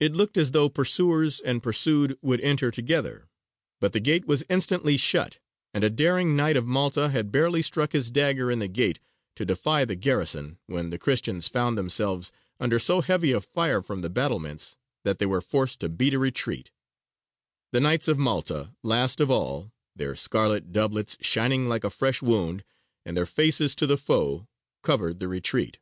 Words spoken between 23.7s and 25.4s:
to the foe, covered the